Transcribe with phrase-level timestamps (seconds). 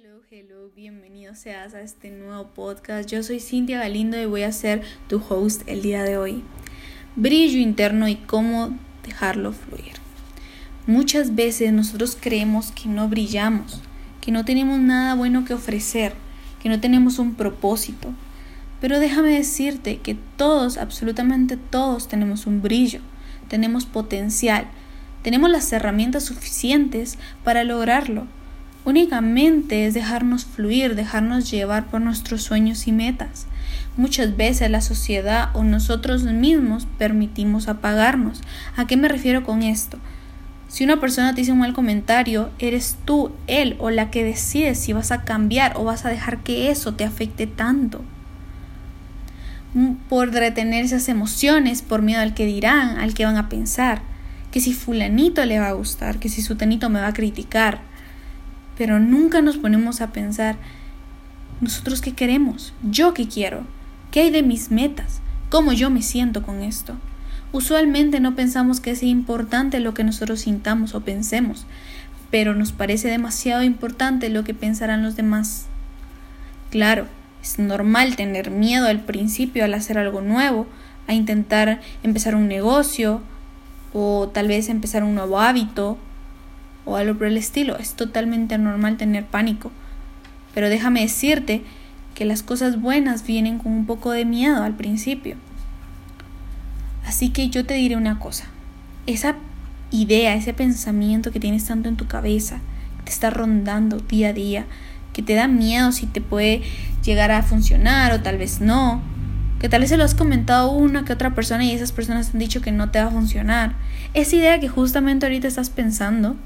[0.00, 3.10] Hello, hello, bienvenido seas a este nuevo podcast.
[3.10, 6.44] Yo soy Cintia Galindo y voy a ser tu host el día de hoy.
[7.16, 9.94] Brillo interno y cómo dejarlo fluir.
[10.86, 13.82] Muchas veces nosotros creemos que no brillamos,
[14.20, 16.12] que no tenemos nada bueno que ofrecer,
[16.62, 18.10] que no tenemos un propósito.
[18.80, 23.00] Pero déjame decirte que todos, absolutamente todos tenemos un brillo,
[23.48, 24.68] tenemos potencial,
[25.24, 28.28] tenemos las herramientas suficientes para lograrlo
[28.88, 33.46] Únicamente es dejarnos fluir, dejarnos llevar por nuestros sueños y metas.
[33.98, 38.40] Muchas veces la sociedad o nosotros mismos permitimos apagarnos.
[38.78, 39.98] ¿A qué me refiero con esto?
[40.68, 44.74] Si una persona te dice un mal comentario, eres tú, él o la que decide
[44.74, 48.02] si vas a cambiar o vas a dejar que eso te afecte tanto.
[49.74, 54.00] Mm, por retener esas emociones, por miedo al que dirán, al que van a pensar,
[54.50, 57.86] que si fulanito le va a gustar, que si su tenito me va a criticar,
[58.78, 60.56] pero nunca nos ponemos a pensar,
[61.60, 63.64] nosotros qué queremos, yo qué quiero,
[64.12, 66.94] qué hay de mis metas, cómo yo me siento con esto.
[67.50, 71.66] Usualmente no pensamos que es importante lo que nosotros sintamos o pensemos,
[72.30, 75.66] pero nos parece demasiado importante lo que pensarán los demás.
[76.70, 77.06] Claro,
[77.42, 80.68] es normal tener miedo al principio al hacer algo nuevo,
[81.08, 83.22] a intentar empezar un negocio
[83.92, 85.98] o tal vez empezar un nuevo hábito
[86.88, 87.76] o algo por el estilo.
[87.76, 89.70] Es totalmente normal tener pánico.
[90.54, 91.62] Pero déjame decirte
[92.14, 95.36] que las cosas buenas vienen con un poco de miedo al principio.
[97.06, 98.46] Así que yo te diré una cosa.
[99.06, 99.36] Esa
[99.90, 102.60] idea, ese pensamiento que tienes tanto en tu cabeza,
[102.98, 104.66] que te está rondando día a día,
[105.12, 106.62] que te da miedo si te puede
[107.04, 109.00] llegar a funcionar o tal vez no,
[109.58, 112.38] que tal vez se lo has comentado una que otra persona y esas personas han
[112.38, 113.74] dicho que no te va a funcionar.
[114.14, 116.36] Esa idea que justamente ahorita estás pensando,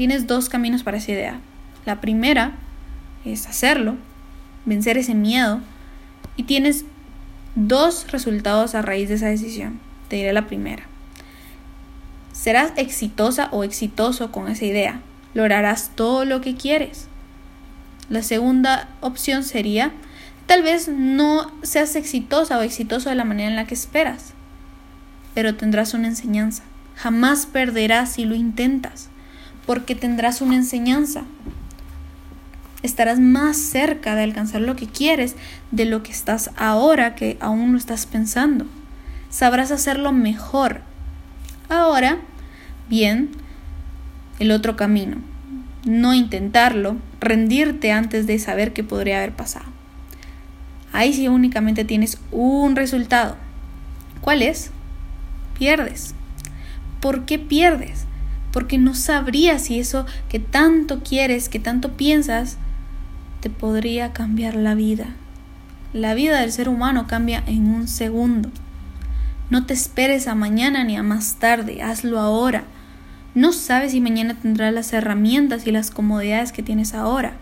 [0.00, 1.40] tienes dos caminos para esa idea.
[1.84, 2.52] La primera
[3.26, 3.96] es hacerlo,
[4.64, 5.60] vencer ese miedo,
[6.38, 6.86] y tienes
[7.54, 9.78] dos resultados a raíz de esa decisión.
[10.08, 10.84] Te diré la primera.
[12.32, 15.02] Serás exitosa o exitoso con esa idea.
[15.34, 17.06] Lograrás todo lo que quieres.
[18.08, 19.92] La segunda opción sería,
[20.46, 24.32] tal vez no seas exitosa o exitoso de la manera en la que esperas,
[25.34, 26.62] pero tendrás una enseñanza.
[26.96, 29.10] Jamás perderás si lo intentas
[29.66, 31.22] porque tendrás una enseñanza.
[32.82, 35.36] Estarás más cerca de alcanzar lo que quieres
[35.70, 38.66] de lo que estás ahora que aún no estás pensando.
[39.28, 40.80] Sabrás hacerlo mejor.
[41.68, 42.18] Ahora,
[42.88, 43.30] bien,
[44.38, 45.18] el otro camino.
[45.84, 49.66] No intentarlo, rendirte antes de saber qué podría haber pasado.
[50.92, 53.36] Ahí sí únicamente tienes un resultado.
[54.20, 54.70] ¿Cuál es?
[55.58, 56.14] Pierdes.
[57.00, 58.06] ¿Por qué pierdes?
[58.52, 62.58] Porque no sabrías si eso que tanto quieres, que tanto piensas,
[63.40, 65.06] te podría cambiar la vida.
[65.92, 68.50] La vida del ser humano cambia en un segundo.
[69.50, 72.64] No te esperes a mañana ni a más tarde, hazlo ahora.
[73.34, 77.34] No sabes si mañana tendrás las herramientas y las comodidades que tienes ahora.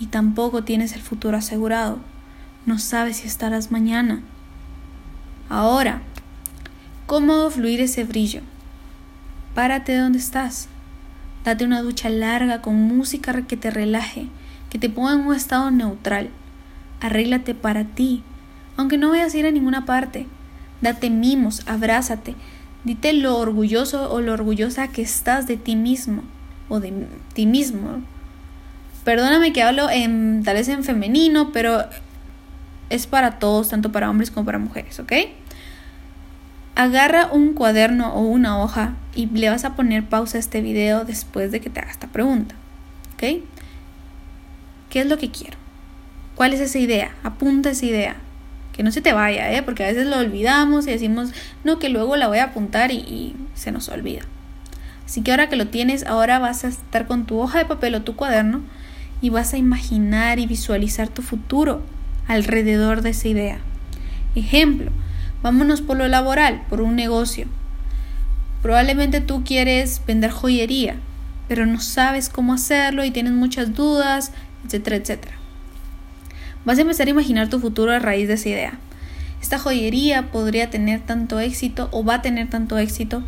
[0.00, 1.98] Y tampoco tienes el futuro asegurado.
[2.66, 4.20] No sabes si estarás mañana.
[5.48, 6.02] Ahora,
[7.06, 8.40] ¿cómo fluir ese brillo?
[9.60, 10.68] Párate de donde estás.
[11.44, 14.28] Date una ducha larga con música que te relaje,
[14.70, 16.30] que te ponga en un estado neutral.
[17.02, 18.22] Arréglate para ti,
[18.78, 20.26] aunque no vayas a ir a ninguna parte.
[20.80, 22.36] Date mimos, abrázate.
[22.84, 26.22] Dite lo orgulloso o lo orgullosa que estás de ti mismo
[26.70, 28.00] o de ti mismo.
[29.04, 31.84] Perdóname que hablo en, tal vez en femenino, pero
[32.88, 35.12] es para todos, tanto para hombres como para mujeres, ¿ok?
[36.76, 41.04] Agarra un cuaderno o una hoja y le vas a poner pausa a este video
[41.04, 42.54] después de que te haga esta pregunta.
[43.14, 43.42] ¿Ok?
[44.88, 45.56] ¿Qué es lo que quiero?
[46.34, 47.12] ¿Cuál es esa idea?
[47.22, 48.16] Apunta esa idea.
[48.72, 49.62] Que no se te vaya, ¿eh?
[49.62, 51.32] Porque a veces lo olvidamos y decimos,
[51.64, 54.22] no, que luego la voy a apuntar y, y se nos olvida.
[55.04, 57.94] Así que ahora que lo tienes, ahora vas a estar con tu hoja de papel
[57.96, 58.62] o tu cuaderno
[59.20, 61.82] y vas a imaginar y visualizar tu futuro
[62.26, 63.58] alrededor de esa idea.
[64.34, 64.92] Ejemplo,
[65.42, 67.46] Vámonos por lo laboral, por un negocio.
[68.62, 70.96] Probablemente tú quieres vender joyería,
[71.48, 74.32] pero no sabes cómo hacerlo y tienes muchas dudas,
[74.64, 75.34] etcétera, etcétera.
[76.64, 78.78] Vas a empezar a imaginar tu futuro a raíz de esa idea.
[79.40, 83.22] Esta joyería podría tener tanto éxito o va a tener tanto éxito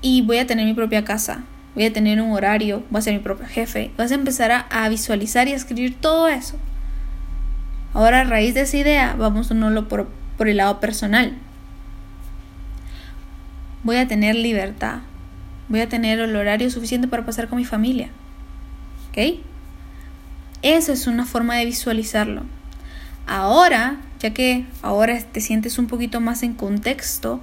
[0.00, 1.42] y voy a tener mi propia casa,
[1.74, 3.90] voy a tener un horario, voy a ser mi propio jefe.
[3.98, 6.56] Vas a empezar a, visualizar y a escribir todo eso.
[7.92, 11.36] Ahora a raíz de esa idea vamos a por, por el lado personal.
[13.82, 14.98] Voy a tener libertad.
[15.68, 18.08] Voy a tener el horario suficiente para pasar con mi familia.
[19.10, 19.40] ¿Ok?
[20.62, 22.42] Esa es una forma de visualizarlo.
[23.26, 27.40] Ahora, ya que ahora te sientes un poquito más en contexto,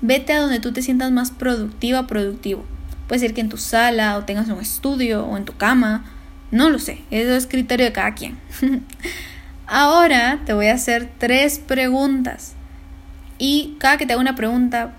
[0.00, 2.64] vete a donde tú te sientas más productiva, productivo.
[3.06, 6.04] Puede ser que en tu sala o tengas un estudio o en tu cama.
[6.50, 8.36] No lo sé, eso es criterio de cada quien.
[9.66, 12.54] Ahora te voy a hacer tres preguntas.
[13.38, 14.94] Y cada que te haga una pregunta,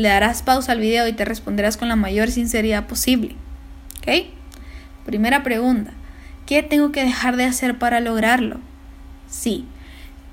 [0.00, 3.36] le darás pausa al video y te responderás con la mayor sinceridad posible.
[3.98, 4.26] ¿Ok?
[5.06, 5.92] Primera pregunta.
[6.46, 8.58] ¿Qué tengo que dejar de hacer para lograrlo?
[9.28, 9.66] Sí.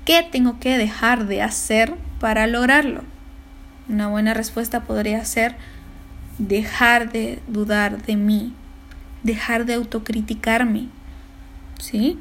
[0.04, 3.04] ¿Qué tengo que dejar de hacer para lograrlo?
[3.88, 5.56] Una buena respuesta podría ser
[6.38, 8.54] dejar de dudar de mí,
[9.22, 10.88] dejar de autocriticarme,
[11.78, 12.18] ¿sí?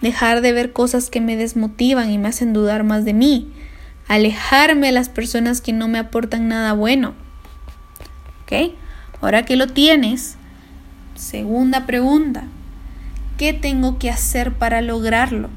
[0.00, 3.52] Dejar de ver cosas que me desmotivan y me hacen dudar más de mí,
[4.12, 7.14] alejarme de las personas que no me aportan nada bueno.
[8.42, 8.74] ¿Ok?
[9.22, 10.36] Ahora que lo tienes,
[11.14, 12.44] segunda pregunta,
[13.38, 15.48] ¿qué tengo que hacer para lograrlo?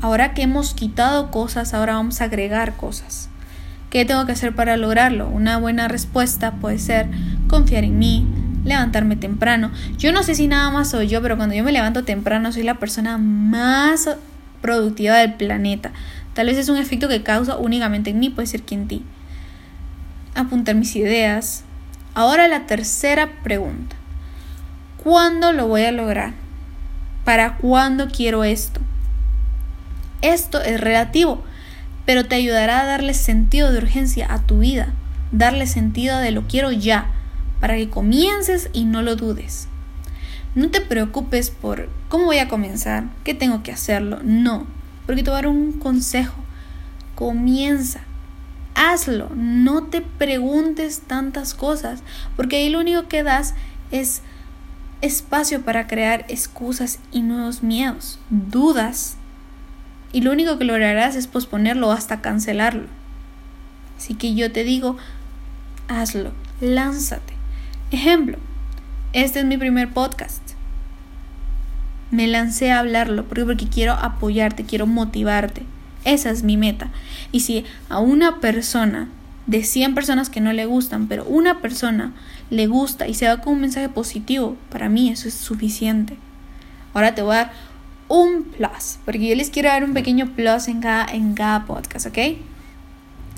[0.00, 3.30] Ahora que hemos quitado cosas, ahora vamos a agregar cosas.
[3.90, 5.28] ¿Qué tengo que hacer para lograrlo?
[5.28, 7.08] Una buena respuesta puede ser
[7.48, 8.28] confiar en mí,
[8.64, 9.72] levantarme temprano.
[9.96, 12.62] Yo no sé si nada más soy yo, pero cuando yo me levanto temprano soy
[12.62, 14.08] la persona más
[14.60, 15.90] productiva del planeta.
[16.38, 19.02] Tal vez es un efecto que causa únicamente en mí, puede ser que en ti.
[20.36, 21.64] Apuntar mis ideas.
[22.14, 23.96] Ahora la tercera pregunta.
[25.02, 26.34] ¿Cuándo lo voy a lograr?
[27.24, 28.80] ¿Para cuándo quiero esto?
[30.22, 31.42] Esto es relativo
[32.08, 34.94] pero te ayudará a darle sentido de urgencia a tu vida,
[35.30, 37.10] darle sentido de lo quiero ya,
[37.60, 39.68] para que comiences y no lo dudes.
[40.54, 44.66] No te preocupes por cómo voy a comenzar, qué tengo que hacerlo, no,
[45.08, 46.34] porque te voy a dar un consejo.
[47.14, 48.00] Comienza,
[48.74, 52.02] hazlo, no te preguntes tantas cosas,
[52.36, 53.54] porque ahí lo único que das
[53.90, 54.20] es
[55.00, 59.16] espacio para crear excusas y nuevos miedos, dudas
[60.12, 62.88] y lo único que lograrás es posponerlo hasta cancelarlo.
[63.96, 64.98] Así que yo te digo,
[65.88, 67.32] hazlo, lánzate.
[67.92, 68.36] Ejemplo,
[69.14, 70.47] este es mi primer podcast.
[72.10, 75.62] Me lancé a hablarlo porque quiero apoyarte, quiero motivarte.
[76.04, 76.90] Esa es mi meta.
[77.32, 79.08] Y si a una persona
[79.46, 82.12] de 100 personas que no le gustan, pero una persona
[82.50, 86.16] le gusta y se va con un mensaje positivo, para mí eso es suficiente.
[86.94, 87.52] Ahora te voy a dar
[88.08, 92.06] un plus, porque yo les quiero dar un pequeño plus en cada, en cada podcast,
[92.06, 92.18] ¿ok?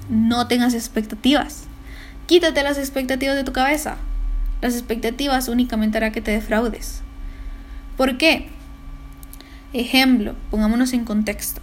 [0.09, 1.65] No tengas expectativas.
[2.27, 3.97] Quítate las expectativas de tu cabeza.
[4.63, 7.03] Las expectativas únicamente hará que te defraudes.
[7.97, 8.49] ¿Por qué?
[9.73, 11.61] Ejemplo, pongámonos en contexto.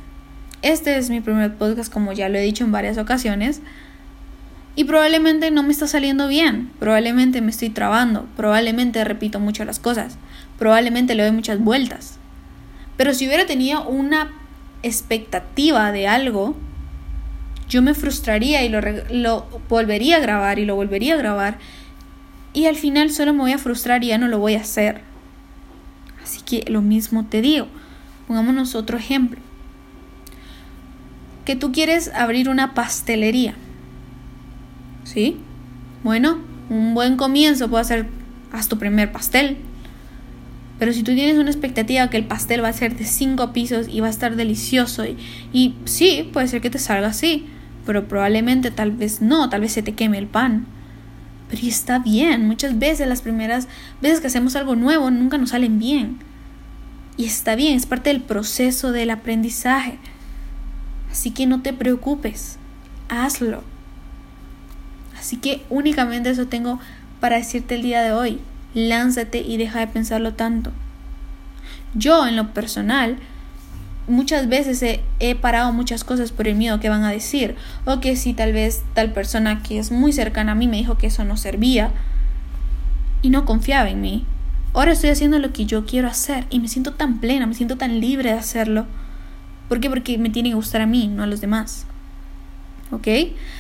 [0.61, 3.61] Este es mi primer podcast, como ya lo he dicho en varias ocasiones,
[4.77, 9.79] y probablemente no me está saliendo bien, probablemente me estoy trabando, probablemente repito mucho las
[9.79, 10.17] cosas,
[10.57, 12.17] probablemente le doy muchas vueltas.
[12.95, 14.31] Pero si hubiera tenido una
[14.83, 16.55] expectativa de algo,
[17.67, 18.79] yo me frustraría y lo,
[19.11, 21.57] lo, volvería a grabar y lo volvería a grabar.
[22.53, 25.01] Y al final solo me voy a frustrar y ya no lo voy a hacer.
[26.23, 27.67] Así que lo mismo te digo.
[28.27, 29.39] Pongámonos otro ejemplo.
[31.45, 33.55] Que tú quieres abrir una pastelería.
[35.05, 35.37] ¿Sí?
[36.03, 36.39] Bueno,
[36.69, 38.07] un buen comienzo puede ser,
[38.51, 39.57] haz tu primer pastel.
[40.77, 43.87] Pero si tú tienes una expectativa que el pastel va a ser de cinco pisos
[43.87, 45.17] y va a estar delicioso y,
[45.51, 47.47] y sí, puede ser que te salga así,
[47.85, 50.67] pero probablemente tal vez no, tal vez se te queme el pan.
[51.49, 53.67] Pero está bien, muchas veces las primeras
[54.01, 56.17] veces que hacemos algo nuevo nunca nos salen bien.
[57.17, 59.97] Y está bien, es parte del proceso del aprendizaje.
[61.11, 62.57] Así que no te preocupes,
[63.09, 63.63] hazlo.
[65.17, 66.79] Así que únicamente eso tengo
[67.19, 68.39] para decirte el día de hoy
[68.73, 70.71] lánzate y deja de pensarlo tanto.
[71.93, 73.17] Yo, en lo personal,
[74.07, 77.55] muchas veces he, parado muchas cosas por el miedo que van a decir,
[77.85, 80.97] o que si tal vez tal persona que es muy cercana a mí me dijo
[80.97, 81.91] que eso no servía
[83.21, 84.25] y no confiaba en mí.
[84.77, 87.77] Ahora estoy haciendo lo que yo quiero hacer y me siento tan plena, me siento
[87.77, 88.85] tan libre de hacerlo.
[89.69, 89.89] ¿Por qué?
[89.89, 91.87] Porque me tiene que gustar a mí, no a los demás.
[92.91, 93.07] ¿Ok?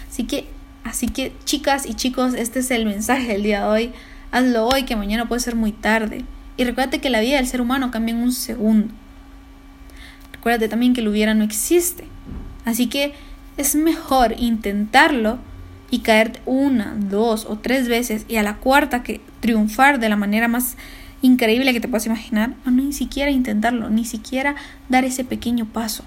[0.07, 0.45] Así que,
[0.83, 3.91] así que chicas y chicos, este es el mensaje del día de hoy.
[4.29, 6.23] Hazlo hoy, que mañana puede ser muy tarde.
[6.55, 8.93] Y recuérdate que la vida del ser humano cambia en un segundo.
[10.33, 12.03] Recuérdate también que lo hubiera no existe.
[12.63, 13.15] Así que
[13.57, 15.39] es mejor intentarlo
[15.89, 20.15] y caer una, dos o tres veces y a la cuarta que triunfar de la
[20.15, 20.77] manera más
[21.21, 24.55] increíble que te puedas imaginar, o ni siquiera intentarlo, ni siquiera
[24.89, 26.03] dar ese pequeño paso.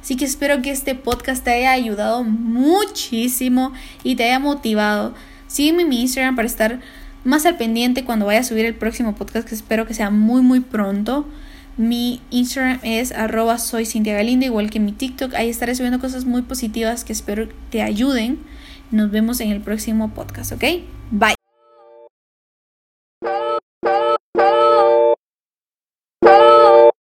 [0.00, 5.14] Así que espero que este podcast te haya ayudado muchísimo y te haya motivado.
[5.46, 6.80] Sígueme en mi Instagram para estar
[7.24, 10.42] más al pendiente cuando vaya a subir el próximo podcast que espero que sea muy
[10.42, 11.26] muy pronto.
[11.76, 15.34] Mi Instagram es arroba soy Cintia Galindo, igual que mi TikTok.
[15.34, 18.38] Ahí estaré subiendo cosas muy positivas que espero te ayuden.
[18.90, 20.64] Nos vemos en el próximo podcast, ¿ok?
[21.10, 21.43] Bye.